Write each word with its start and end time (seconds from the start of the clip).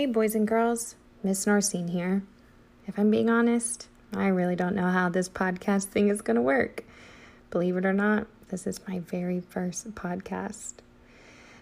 Hey, 0.00 0.06
boys 0.06 0.34
and 0.34 0.48
girls, 0.48 0.94
Miss 1.22 1.44
Norcine 1.44 1.90
here. 1.90 2.22
If 2.86 2.98
I'm 2.98 3.10
being 3.10 3.28
honest, 3.28 3.86
I 4.16 4.28
really 4.28 4.56
don't 4.56 4.74
know 4.74 4.88
how 4.88 5.10
this 5.10 5.28
podcast 5.28 5.88
thing 5.88 6.08
is 6.08 6.22
going 6.22 6.36
to 6.36 6.40
work. 6.40 6.84
Believe 7.50 7.76
it 7.76 7.84
or 7.84 7.92
not, 7.92 8.26
this 8.48 8.66
is 8.66 8.80
my 8.88 9.00
very 9.00 9.40
first 9.40 9.94
podcast. 9.94 10.76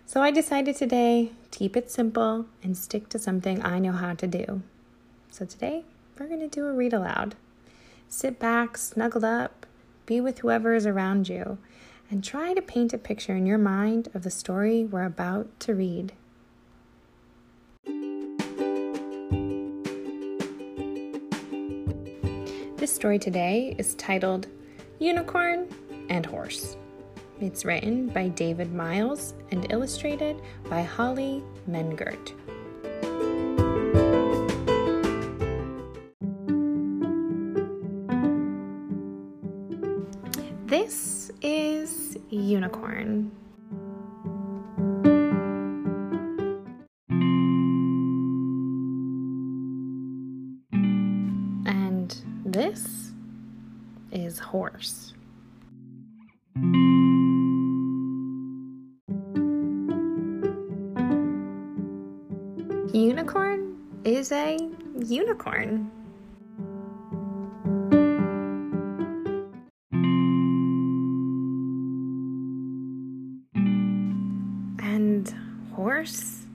So 0.07 0.23
I 0.23 0.31
decided 0.31 0.77
today 0.77 1.33
to 1.51 1.59
keep 1.59 1.77
it 1.77 1.91
simple 1.91 2.47
and 2.63 2.77
stick 2.77 3.09
to 3.09 3.19
something 3.19 3.61
I 3.65 3.81
know 3.81 3.91
how 3.91 4.15
to 4.15 4.27
do. 4.29 4.63
So 5.33 5.45
today, 5.45 5.83
we're 6.17 6.29
going 6.29 6.39
to 6.39 6.47
do 6.47 6.65
a 6.65 6.73
read 6.73 6.93
aloud. 6.93 7.35
Sit 8.09 8.39
back, 8.39 8.79
snuggled 8.79 9.25
up, 9.25 9.67
be 10.07 10.21
with 10.21 10.39
whoever 10.39 10.75
is 10.75 10.87
around 10.87 11.29
you, 11.29 11.59
and 12.09 12.23
try 12.23 12.55
to 12.55 12.63
paint 12.63 12.93
a 12.93 12.99
picture 12.99 13.35
in 13.35 13.47
your 13.47 13.59
mind 13.59 14.11
of 14.15 14.23
the 14.23 14.31
story 14.31 14.85
we're 14.85 15.03
about 15.03 15.59
to 15.59 15.75
read. 15.75 16.13
This 22.79 22.95
story 22.95 23.19
today 23.19 23.75
is 23.77 23.97
titled 23.97 24.47
Unicorn 25.01 25.67
and 26.11 26.25
Horse. 26.25 26.77
It's 27.41 27.65
written 27.65 28.07
by 28.07 28.29
David 28.29 28.73
Miles 28.73 29.35
and 29.51 29.67
illustrated 29.73 30.41
by 30.71 30.83
Hollie 30.83 31.43
Mengert. 31.69 32.35
This 40.67 41.33
is 41.43 42.17
Unicorn. 42.31 43.33
Is 54.13 54.39
horse. 54.39 55.15
Unicorn 62.93 63.77
is 64.05 64.33
a 64.33 64.59
unicorn. 65.05 65.91
And 74.81 75.35
horse 75.75 76.47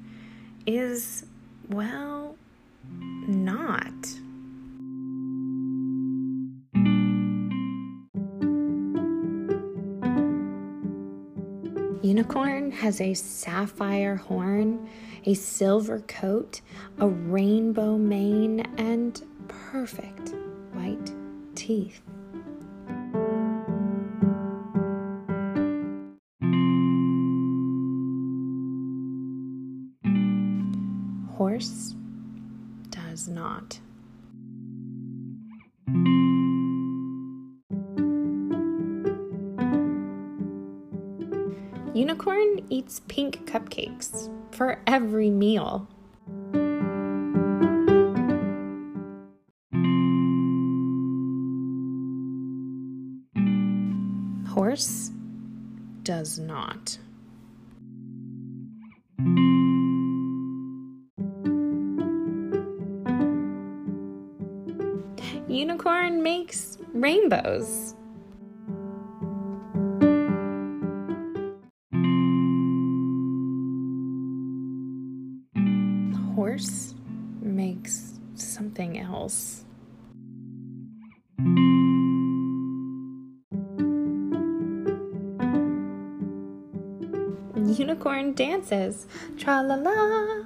is, 0.66 1.26
well, 1.70 2.36
not. 3.28 3.94
Has 12.84 13.00
a 13.00 13.14
sapphire 13.14 14.18
horn, 14.18 14.90
a 15.26 15.34
silver 15.34 16.00
coat, 16.00 16.60
a 17.00 17.08
rainbow 17.08 17.98
mane, 17.98 18.60
and 18.78 19.24
perfect 19.48 20.34
white 20.74 21.14
teeth. 21.56 22.02
Horse 31.38 31.96
does 32.90 33.30
not. 33.30 33.80
Unicorn 42.04 42.60
eats 42.70 43.00
pink 43.08 43.50
cupcakes 43.50 44.30
for 44.52 44.82
every 44.88 45.30
meal. 45.30 45.88
Horse 54.50 55.12
does 56.04 56.40
not. 56.40 56.98
Unicorn 65.48 66.22
makes 66.22 66.78
rainbows. 66.94 67.96
Unicorn 87.80 88.34
dances. 88.34 89.08
Tra 89.38 89.62
la 89.62 89.76
la. 89.76 90.44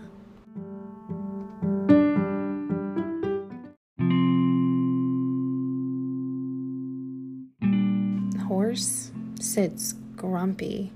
Horse 8.47 9.11
sits 9.39 9.93
grumpy. 10.15 10.91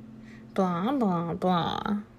Blah, 0.53 0.91
blah, 0.93 1.33
blah. 1.33 2.10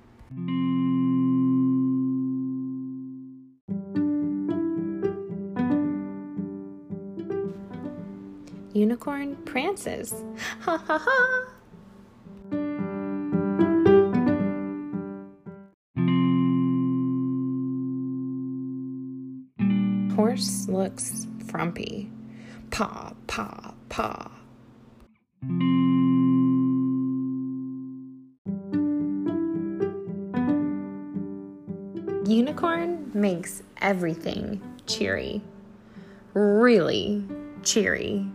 Prances. 9.53 10.15
Ha 10.61 10.79
ha 10.79 10.99
ha. 10.99 11.47
Horse 20.17 20.69
looks 20.69 21.27
frumpy. 21.49 22.11
Paw, 22.71 23.13
paw, 23.27 23.75
paw. 23.91 24.31
Unicorn 32.27 33.11
makes 33.13 33.63
everything 33.83 34.63
cheery. 34.87 35.43
Really 36.33 37.23
cheery. 37.63 38.27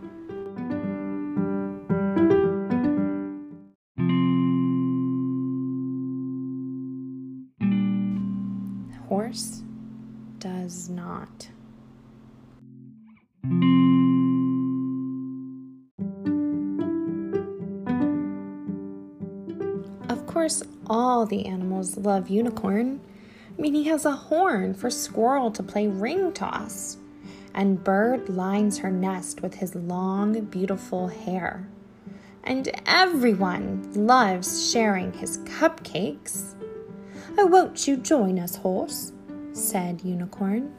Course, 20.28 20.62
all 20.86 21.26
the 21.26 21.46
animals 21.46 21.96
love 21.96 22.28
Unicorn. 22.28 23.00
I 23.58 23.60
mean, 23.60 23.74
he 23.74 23.84
has 23.84 24.04
a 24.04 24.12
horn 24.12 24.74
for 24.74 24.90
Squirrel 24.90 25.50
to 25.50 25.62
play 25.64 25.88
ring 25.88 26.32
toss, 26.32 26.98
and 27.54 27.82
Bird 27.82 28.28
lines 28.28 28.78
her 28.78 28.90
nest 28.90 29.42
with 29.42 29.54
his 29.54 29.74
long, 29.74 30.40
beautiful 30.42 31.08
hair. 31.08 31.68
And 32.44 32.70
everyone 32.86 33.90
loves 33.94 34.70
sharing 34.70 35.12
his 35.12 35.38
cupcakes. 35.38 36.54
Oh, 37.36 37.46
won't 37.46 37.88
you 37.88 37.96
join 37.96 38.38
us, 38.38 38.56
horse? 38.56 39.12
said 39.52 40.02
Unicorn. 40.04 40.72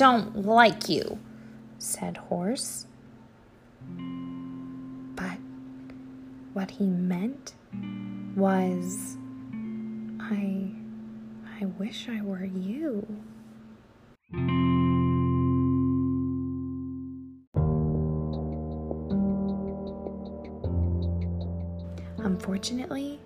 don't 0.00 0.46
like 0.46 0.88
you, 0.88 1.18
said 1.76 2.16
Horse. 2.16 2.86
But 5.14 5.36
what 6.54 6.70
he 6.70 6.86
meant 6.86 7.52
was, 8.34 9.18
I, 10.18 10.70
I 11.60 11.66
wish 11.78 12.08
I 12.08 12.22
were 12.22 12.46
you. 12.46 13.06
Unfortunately, 22.16 23.20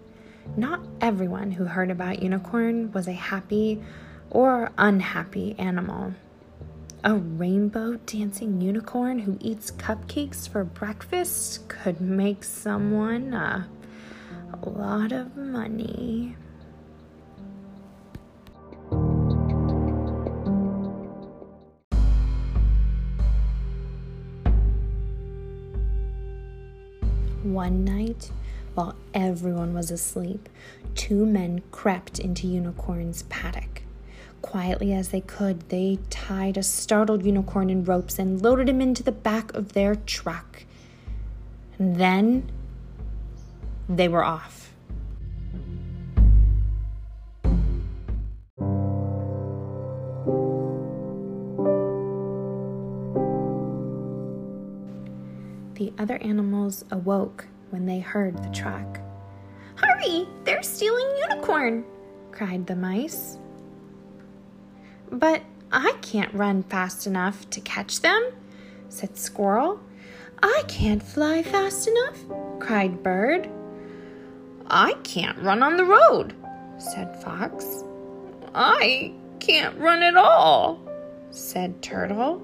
not 0.56 0.81
everyone 1.00 1.53
who 1.53 1.67
heard 1.67 1.93
about 1.93 2.20
unicorn 2.20 2.91
was 2.91 3.06
a 3.06 3.12
happy 3.12 3.81
or 4.29 4.73
unhappy 4.77 5.55
animal. 5.56 6.15
A 7.06 7.17
rainbow 7.17 7.97
dancing 8.06 8.62
unicorn 8.62 9.19
who 9.19 9.37
eats 9.39 9.71
cupcakes 9.71 10.49
for 10.49 10.65
breakfast 10.65 11.69
could 11.69 12.01
make 12.01 12.43
someone 12.43 13.35
a, 13.35 13.69
lot 14.65 15.12
of 15.12 15.37
money. 15.37 16.35
One 27.43 27.85
night, 27.85 28.31
while 28.73 28.97
everyone 29.12 29.75
was 29.75 29.91
asleep, 29.91 30.49
two 30.95 31.27
men 31.27 31.61
crept 31.71 32.19
into 32.19 32.47
Unicorn's 32.47 33.25
paddock. 33.25 33.83
Quietly 34.44 34.93
as 34.93 35.08
they 35.08 35.23
could, 35.23 35.70
they 35.70 35.99
tied 36.11 36.58
a 36.58 36.62
startled 36.62 37.25
unicorn 37.25 37.70
in 37.70 37.82
ropes 37.82 38.19
and 38.19 38.43
loaded 38.43 38.69
him 38.69 38.82
into 38.82 39.02
the 39.02 39.11
back 39.11 39.55
of 39.55 39.73
their 39.73 39.94
truck. 39.94 40.64
And 41.79 41.96
then 41.96 42.52
they 43.88 44.06
were 44.06 44.23
off. 44.23 44.75
The 55.75 55.91
other 55.99 56.19
animals 56.19 56.85
awoke 56.91 57.46
when 57.70 57.87
they 57.87 58.00
heard 58.00 58.37
the 58.44 58.50
truck. 58.50 59.00
Hurry! 59.76 60.29
They're 60.44 60.62
stealing 60.62 61.08
unicorn! 61.31 61.87
cried 62.31 62.67
the 62.67 62.76
mice. 62.76 63.38
But 65.14 65.43
I 65.70 65.93
can't 66.02 66.34
run 66.34 66.64
fast 66.64 67.06
enough 67.06 67.49
to 67.50 67.61
catch 67.61 68.00
them, 68.00 68.32
said 68.88 69.16
Squirrel. 69.16 69.78
I 70.43 70.64
can't 70.66 71.00
fly 71.00 71.44
fast 71.44 71.87
enough, 71.87 72.19
cried 72.58 73.00
Bird. 73.05 73.49
I 74.66 74.94
can't 75.05 75.38
run 75.38 75.62
on 75.62 75.76
the 75.76 75.84
road, 75.84 76.34
said 76.78 77.22
Fox. 77.22 77.84
I 78.56 79.14
can't 79.38 79.78
run 79.78 80.02
at 80.02 80.16
all, 80.16 80.81
said 81.31 81.81
Turtle. 81.81 82.43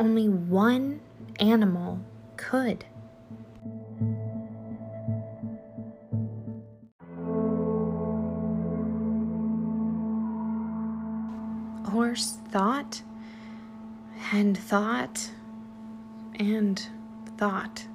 Only 0.00 0.28
one 0.28 1.00
animal 1.40 1.89
could. 2.40 2.86
Horse 11.92 12.38
thought 12.48 13.02
and 14.32 14.56
thought 14.56 15.30
and 16.36 16.82
thought. 17.36 17.86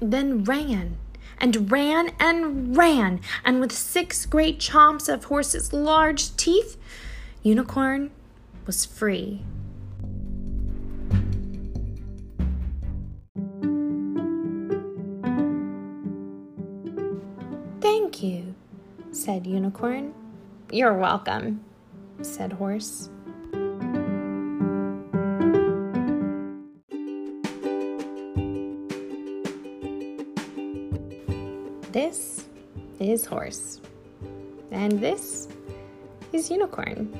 Then 0.00 0.44
ran 0.44 0.98
and 1.40 1.70
ran 1.70 2.10
and 2.18 2.76
ran, 2.76 3.20
and 3.44 3.60
with 3.60 3.72
six 3.72 4.26
great 4.26 4.58
chomps 4.58 5.12
of 5.12 5.24
horse's 5.24 5.72
large 5.72 6.36
teeth, 6.36 6.76
Unicorn 7.42 8.10
was 8.66 8.84
free. 8.84 9.42
Thank 17.80 18.22
you, 18.22 18.54
said 19.12 19.46
Unicorn. 19.46 20.12
You're 20.70 20.94
welcome, 20.94 21.64
said 22.20 22.52
Horse. 22.52 23.08
Is 33.00 33.24
horse. 33.24 33.80
And 34.70 35.00
this 35.00 35.48
is 36.32 36.50
unicorn. 36.50 37.12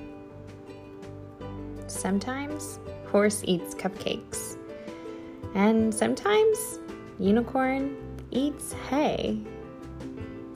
Sometimes 1.87 2.79
horse 3.11 3.43
eats 3.45 3.75
cupcakes. 3.75 4.57
And 5.55 5.95
sometimes 5.95 6.79
unicorn 7.19 7.97
eats 8.31 8.73
hay. 8.91 9.41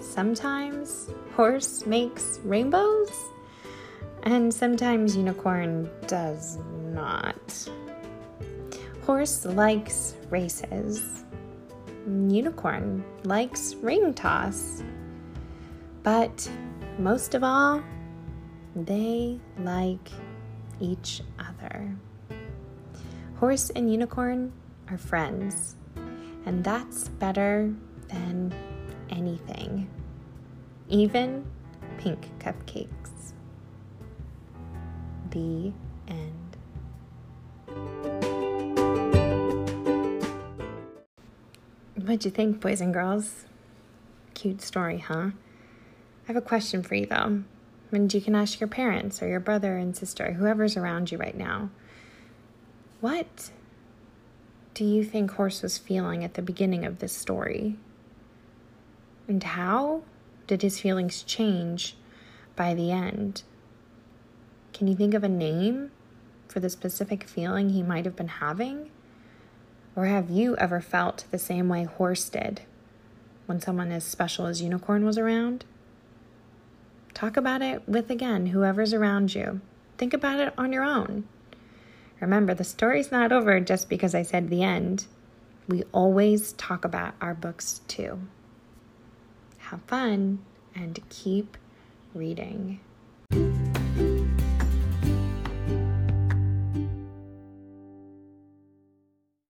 Sometimes 0.01 1.11
horse 1.35 1.87
makes 1.87 2.41
rainbows. 2.45 3.11
And 4.25 4.53
sometimes 4.53 5.17
unicorn 5.17 5.91
does 6.07 6.59
not. 6.93 7.69
Horse 9.05 9.45
likes 9.45 10.15
races 10.31 11.23
unicorn 12.07 13.05
likes 13.25 13.75
ring 13.77 14.15
toss. 14.15 14.83
But 16.03 16.51
most 16.99 17.35
of 17.35 17.45
all, 17.45 17.83
they 18.75 19.39
like 19.59 20.11
each 20.81 21.23
other. 21.39 21.95
Horse 23.37 23.71
and 23.71 23.91
unicorn 23.91 24.53
are 24.89 24.99
friends, 24.99 25.77
and 26.45 26.65
that's 26.65 27.09
better 27.09 27.73
than 28.09 28.53
anything, 29.11 29.89
even 30.89 31.45
pink 31.99 32.31
cupcakes. 32.41 33.33
The 35.31 35.73
end. 36.09 36.57
What'd 41.95 42.25
you 42.25 42.31
think, 42.33 42.61
boys 42.61 42.81
and 42.81 42.93
girls? 42.93 43.47
Cute 44.35 44.61
story, 44.61 44.99
huh? 44.99 45.31
I 46.25 46.29
have 46.29 46.37
a 46.37 46.41
question 46.41 46.83
for 46.83 46.95
you, 46.95 47.07
though. 47.07 47.43
And 47.91 48.13
you 48.13 48.21
can 48.21 48.35
ask 48.35 48.61
your 48.61 48.69
parents 48.69 49.23
or 49.23 49.29
your 49.29 49.41
brother 49.41 49.77
and 49.77 49.97
sister, 49.97 50.33
whoever's 50.33 50.77
around 50.77 51.13
you 51.13 51.19
right 51.19 51.37
now. 51.37 51.71
What 53.01 53.51
do 54.75 54.85
you 54.85 55.05
think 55.05 55.33
Horse 55.33 55.63
was 55.63 55.77
feeling 55.77 56.25
at 56.25 56.35
the 56.35 56.43
beginning 56.43 56.85
of 56.85 57.01
this 57.01 57.13
story? 57.13 57.77
And 59.29 59.43
how 59.43 60.03
did 60.47 60.63
his 60.63 60.81
feelings 60.81 61.23
change 61.23 61.97
by 62.57 62.75
the 62.75 62.91
end? 62.91 63.43
Can 64.73 64.87
you 64.87 64.95
think 64.95 65.15
of 65.15 65.25
a 65.25 65.29
name 65.29 65.91
for 66.49 66.61
the 66.61 66.71
specific 66.71 67.25
feeling 67.25 67.71
he 67.71 67.83
might 67.83 68.05
have 68.05 68.17
been 68.17 68.29
having? 68.29 68.91
Or 69.95 70.07
have 70.07 70.31
you 70.31 70.57
ever 70.57 70.81
felt 70.81 71.27
the 71.31 71.39
same 71.39 71.69
way 71.69 71.85
Horse 71.85 72.29
did 72.29 72.63
when 73.47 73.61
someone 73.61 73.93
as 73.93 74.05
special 74.05 74.47
as 74.47 74.63
Unicorn 74.63 75.05
was 75.05 75.19
around? 75.19 75.67
Talk 77.23 77.37
about 77.37 77.63
it 77.63 77.89
with, 77.89 78.11
again, 78.11 78.47
whoever's 78.47 78.93
around 78.93 79.33
you. 79.33 79.61
Think 79.97 80.13
about 80.13 80.41
it 80.41 80.53
on 80.59 80.73
your 80.73 80.83
own. 80.83 81.23
Remember, 82.19 82.53
the 82.53 82.65
story's 82.65 83.13
not 83.13 83.31
over 83.31 83.61
just 83.61 83.89
because 83.89 84.13
I 84.13 84.23
said 84.23 84.49
the 84.49 84.65
end. 84.65 85.07
We 85.69 85.85
always 85.93 86.53
talk 86.55 86.85
about 86.85 87.15
our 87.21 87.33
books 87.33 87.81
too. 87.87 88.23
Have 89.59 89.83
fun 89.83 90.41
and 90.75 90.99
keep 91.11 91.57
reading. 92.13 92.81